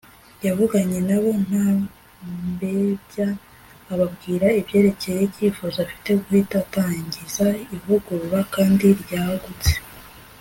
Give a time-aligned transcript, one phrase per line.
[0.45, 1.65] yavuganye nabo nta
[2.51, 3.27] mbebya
[3.93, 9.73] ababwira ibyerekeye icyifuzo afite guhita atangiza ivugurura kandi ryagutse